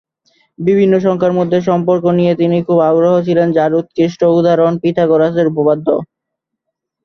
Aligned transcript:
বিভিন্ন 0.59 0.93
সংখ্যার 1.05 1.33
মধ্যে 1.39 1.57
সম্পর্ক 1.69 2.03
নিয়ে 2.19 2.33
তিনি 2.35 2.57
খুব 2.67 2.77
আগ্রহী 2.89 3.19
ছিলেন 3.27 3.47
যার 3.57 3.71
উৎকৃষ্ট 3.79 4.21
উদাহরণ 4.37 4.73
পিথাগোরাসের 4.83 5.49
উপপাদ্য। 5.51 5.87